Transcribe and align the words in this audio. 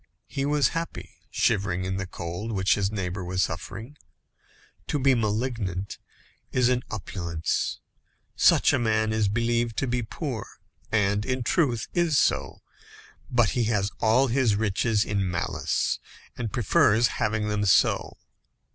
He 0.27 0.47
was 0.47 0.69
happy, 0.69 1.11
shivering 1.29 1.85
in 1.85 1.97
the 1.97 2.07
cold 2.07 2.51
which 2.53 2.73
his 2.73 2.89
neighbour 2.91 3.23
was 3.23 3.43
suffering. 3.43 3.99
To 4.87 4.97
be 4.97 5.13
malignant 5.13 5.99
is 6.51 6.69
an 6.69 6.81
opulence. 6.89 7.79
Such 8.35 8.73
a 8.73 8.79
man 8.79 9.13
is 9.13 9.27
believed 9.27 9.77
to 9.77 9.85
be 9.85 10.01
poor, 10.01 10.47
and, 10.91 11.23
in 11.23 11.43
truth, 11.43 11.87
is 11.93 12.17
so; 12.17 12.63
but 13.29 13.51
he 13.51 13.65
has 13.65 13.91
all 13.99 14.25
his 14.25 14.55
riches 14.55 15.05
in 15.05 15.29
malice, 15.29 15.99
and 16.35 16.51
prefers 16.51 17.07
having 17.21 17.47
them 17.49 17.63
so. 17.63 18.17